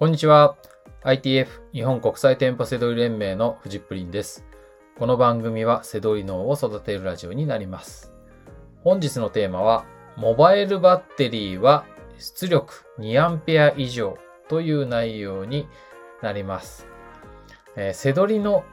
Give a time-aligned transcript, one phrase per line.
[0.00, 0.56] こんにちは。
[1.04, 4.46] ITF 日本国際店舗セドリ連盟のフジップリンです。
[4.98, 8.10] この番組はセドリ脳を育てるラジオになります。
[8.82, 9.84] 本日のテーマは、
[10.16, 11.84] モバイルバッテリーは
[12.16, 14.16] 出力 2A 以上
[14.48, 15.68] という内容に
[16.22, 16.86] なります。
[17.76, 18.64] えー、セドリの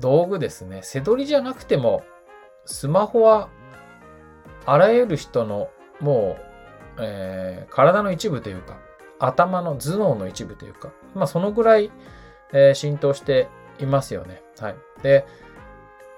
[0.00, 0.80] 道具ですね。
[0.82, 2.02] セドリじゃなくても、
[2.64, 3.50] スマホは
[4.66, 5.68] あらゆる人の
[6.00, 8.80] もう、えー体の一部というか、
[9.24, 11.90] 頭の頭脳の一部というか、まあそのぐらい、
[12.52, 13.48] えー浸透して
[13.78, 14.42] いますよね。
[14.58, 14.76] はい。
[15.02, 15.24] で、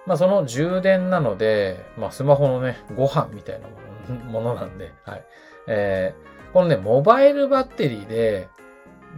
[0.07, 3.69] まあその充電なので、まあスマホのね、ご飯みたいな
[4.17, 5.25] ものなんで、はい。
[5.69, 8.49] えーこのね、モバイルバッテリーで、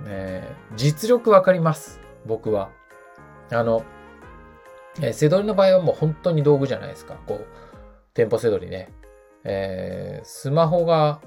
[0.07, 2.01] えー実力わかります。
[2.27, 2.71] 僕は。
[3.53, 3.85] あの、
[5.01, 7.15] えーセドリの場合はもう本当に道具じゃないですか。
[7.27, 7.47] こう、
[8.15, 8.93] 店舗セドリね。
[9.45, 11.21] えースマホが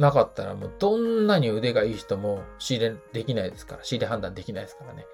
[0.00, 5.04] なかったらもうどんなに腕がいい人も仕入れできないですから、仕入れ判断できないですからね。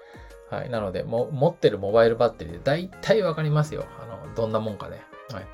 [0.49, 0.69] はい。
[0.69, 3.85] なので、も持ってるモバイルバッテリーで大体わかりますよ。
[4.01, 5.01] あの、どんなもんかね。
[5.33, 5.47] はい。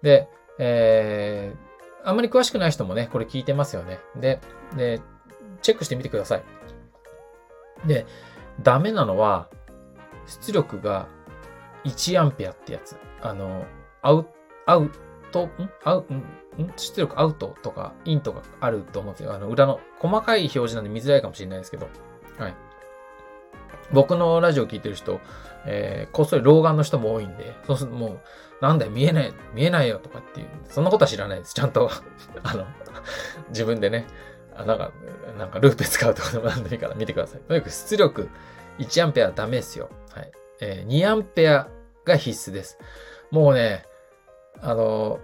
[0.00, 4.00] で、えー、あんまり詳しくない人もね、これ聞いてますよね。
[4.16, 4.40] で、
[4.74, 5.02] で、
[5.60, 6.42] チェックしてみてください。
[7.86, 8.06] で、
[8.62, 9.50] ダメなのは、
[10.26, 11.06] 出力が
[11.84, 12.96] 1アンペアってやつ。
[13.20, 13.66] あの、
[14.00, 14.26] アウ、
[14.64, 14.90] アウ
[15.30, 15.70] ト、ん？
[15.84, 16.62] アウ、ん？
[16.62, 16.72] ん？
[16.76, 19.32] 出力アウトとかインとかあると思うんですよ。
[19.32, 21.88] あの、裏の細かい表示なんで見づらいかもしれないですけど。
[22.38, 22.54] はい。
[23.92, 25.20] 僕のラジオ聞いてる人、
[25.66, 28.20] えー、こっそり老眼の人も多いんで、そうするともう、
[28.60, 31.54] なんだよ、見えない、見えないよとかっていう、そんなことは知らないです。
[31.54, 31.90] ちゃんと、
[32.42, 32.66] あの、
[33.48, 34.06] 自分でね、
[34.54, 34.92] あなんか、
[35.38, 37.40] なんかルーペ使うとかでもなんでもいいから見てください。
[37.40, 38.28] とにかく出力
[38.78, 39.88] 1アンペアはダメですよ。
[40.14, 40.32] はい。
[40.60, 41.68] えー、2アンペア
[42.04, 42.78] が必須です。
[43.30, 43.84] もうね、
[44.62, 45.20] あの、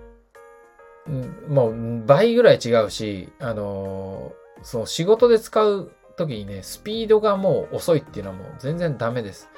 [1.49, 4.33] もう倍ぐらい違うし、あの、
[4.63, 9.49] その仕事で使う時にね、スピードがもう遅いっていうのはもう全然ダメです。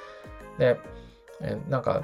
[0.59, 0.79] で、
[1.41, 2.03] えなんか、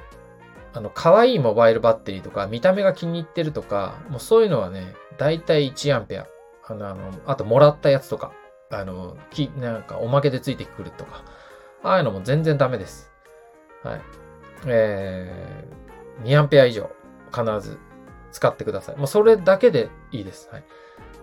[0.74, 6.26] あの、可愛いモバイルバッテリーとか、見た目が気に入ってるとか、もうそういうのはね、だいたい1アンペア。
[6.64, 8.32] あの、あの、あともらったやつとか、
[8.70, 11.24] あの、き、なんかおまけでついてくるとか、
[11.82, 13.10] ああいうのも全然ダメです。
[13.82, 14.00] はい。
[14.66, 16.90] えー、2アンペア以上、
[17.32, 17.78] 必ず
[18.30, 18.96] 使ってください。
[18.96, 20.48] もうそれだけでいいです。
[20.52, 20.64] はい。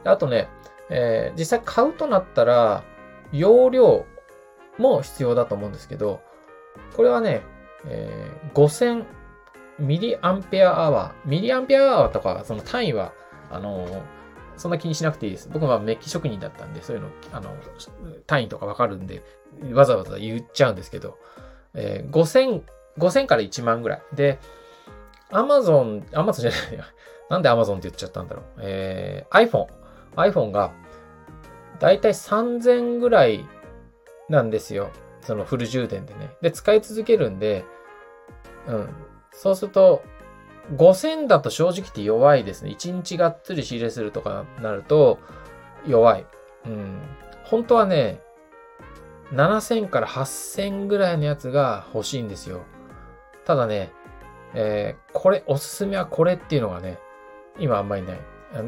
[0.06, 0.48] あとね、
[0.90, 2.84] えー実際買うとなったら、
[3.32, 4.06] 容量
[4.78, 6.22] も必要だと思うんですけど、
[6.96, 7.42] これはね、
[7.86, 9.06] えー5000
[9.80, 11.30] ミリアンペアアワー。
[11.30, 13.14] ミリアンペアアワーとか、その単位は、
[13.52, 14.02] あのー
[14.58, 15.48] そんな気にしなくていいです。
[15.50, 17.56] 僕はメッキ職人だったんで、そういうの、あの、
[18.28, 19.24] 単位とかわかるんで、
[19.72, 21.18] わざわざ言っちゃうんですけど、
[21.76, 22.62] えー5000、
[22.98, 24.02] 5000から1万ぐらい。
[24.14, 24.38] で、
[25.32, 26.86] アマゾン、アマゾンじゃないや。
[27.30, 28.46] なんでアマゾンって言っちゃったんだろう。
[28.60, 29.68] えー、iPhone。
[30.16, 30.72] iPhone が、
[31.80, 33.46] だいたい3000ぐらい
[34.28, 34.90] なんですよ。
[35.22, 36.32] そのフル充電でね。
[36.42, 37.66] で、使い続けるんで、
[38.68, 38.90] うん。
[39.32, 40.02] そうすると、
[40.76, 42.72] 5000だと正直って弱いですね。
[42.72, 45.20] 1日がっつり仕入れするとかなると
[45.88, 46.26] 弱い。
[46.66, 47.00] うん。
[47.44, 48.22] 本当はね、
[49.34, 52.62] 7000から8000ぐらいのやつが欲しいんですよ。
[53.46, 53.92] ただね、
[54.54, 57.00] えーこれ、おすすめはこれっていうのがね、
[57.60, 58.20] 今あんまりない。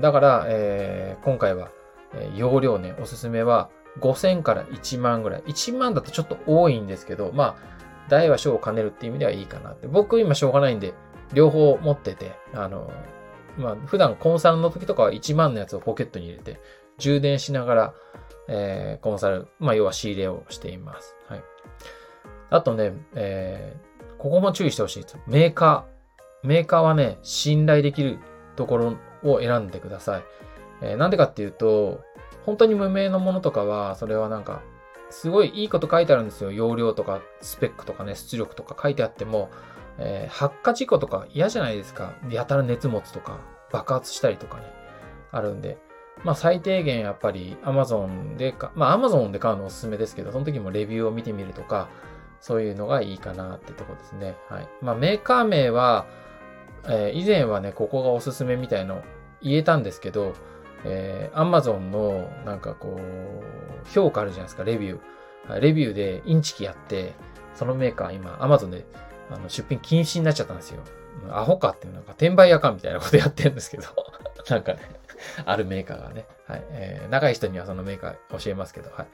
[0.01, 1.69] だから、えー今回は、
[2.13, 3.69] えー容量ね、おすすめは
[3.99, 5.43] 5000から1万ぐらい。
[5.47, 9.87] 1万だとちょっと多いんですけど、まあ、大は小を兼ねるっていう意味ではいいかなって。
[9.87, 10.93] 僕今しょうがないんで、
[11.33, 12.91] 両方持ってて、あの、
[13.57, 16.59] まあ、普段コンサルの時とかは1万のやつをポケットに入れて、
[16.97, 17.93] 充電しながら、
[18.47, 21.15] えーコンサル、まあ、要は仕入れをしています。
[21.27, 21.43] はい。
[22.49, 23.90] あとね、えー
[24.21, 25.17] ここも注意してほしいです。
[25.25, 26.47] メーカー。
[26.47, 28.19] メーカーはね、信頼できる
[28.55, 30.23] ところを選んでください。
[30.83, 32.01] えーなんでかっていうと、
[32.45, 34.61] 本当に無名のものとかは、それはなんか、
[35.09, 36.51] すごいいいこと書いてあるんですよ。
[36.51, 39.49] 容量とか、スペックとかね、出力とか書いてあっても、
[39.97, 42.13] えー発火事故とか嫌じゃないですか。
[42.29, 43.39] やたら熱持つとか、
[43.71, 44.65] 爆発したりとかね、
[45.31, 45.79] あるんで。
[46.23, 51.89] まあ最低限やっぱり Amazon でか、まあ Amazon で買うのおすすめですけど、その時もレビューを見てみるとか、
[52.41, 54.35] そういうのがいいかなってとこですね。
[54.49, 54.67] はい。
[54.81, 56.05] まあメーカー名は、
[56.85, 59.03] えー以前はね、ここがおすすめみたいの
[59.41, 60.33] 言えたんですけど、
[60.83, 65.59] えー、Amazon のなんかこう、評価あるじゃないですか、レビュー。
[65.59, 67.13] レビューでインチキやって、
[67.55, 68.85] そのメーカー今 Amazon で
[69.29, 70.81] あの出品禁止になっちゃったんですよ。
[71.29, 73.83] アホかっていうなんか転売あかみたいなことやってるんですけど、
[74.49, 74.79] なんかね、
[75.45, 79.07] あるメーカーがね、はい、えー長い人にはそのメーカー教えますけど、はい。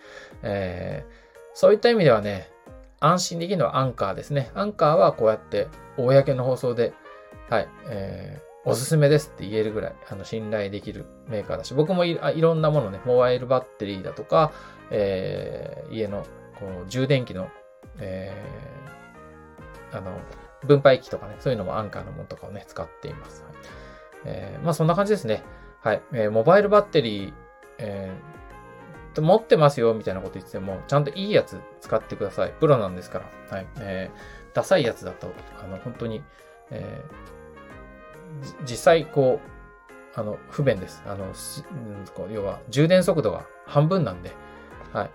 [0.43, 1.27] えー
[1.59, 2.51] そういった意味ではね、
[2.99, 4.51] 安心できるのはアンカーですね。
[4.53, 5.67] アンカーはこうやって、
[5.97, 6.93] 公の放送で、
[7.49, 14.51] はい、えーおすすめですって言えるぐらい、あの、信頼できるメーカーだし、僕もいいろんなものね、モバイルバッテリーだとか、
[14.91, 16.25] えー、家の、
[16.59, 17.49] こう、充電器の、
[17.97, 20.19] えー、あの、
[20.65, 23.43] 分配器とかね、そういうのもアンカーのものとかをね、使っています。
[23.43, 23.53] はい、
[24.25, 25.43] えー、まあそんな感じですね。
[25.81, 26.01] はい。
[26.11, 27.33] えー、モバイルバッテリー、
[27.77, 28.36] えー、
[29.21, 32.53] 持ってますよみたいなこと言っても、ちゃんといいやつ使ってください。
[32.59, 33.57] プロなんですから。
[33.57, 33.67] はい。
[33.79, 35.31] えー、ダサいやつだと、
[35.63, 36.23] あの、本当に、
[36.71, 39.39] えー、実際、こ
[40.15, 41.03] う、あの、不便です。
[41.05, 41.33] あの、
[42.31, 44.31] 要は、充電速度が半分なんで、
[44.93, 45.11] はい。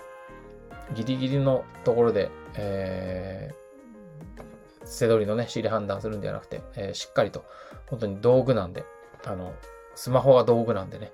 [0.94, 7.44] ギリギリのところで、えー、背取りのね、仕入れ判断するんではなくて、えー、しっかりと、
[7.86, 8.84] 本当に道具なんで、
[9.24, 9.54] あの、
[9.94, 11.12] スマホは道具なんでね、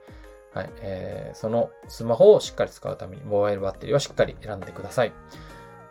[0.52, 5.12] はい、えー、そのスマホをしっかり使うために、モバイルバッテリーはしっかり選んでください。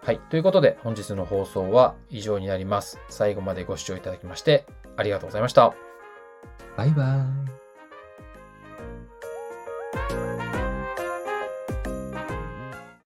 [0.04, 0.20] はい。
[0.30, 3.00] ということで、本日の放送は以上になります。
[3.10, 4.66] 最後までご視聴いただきまして、
[4.96, 5.74] ありがとうございました。
[6.76, 7.57] バイバーイ。